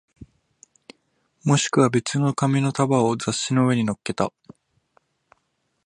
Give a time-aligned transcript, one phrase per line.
[1.43, 4.33] もしくは別の紙の束を雑誌の上に乗っけた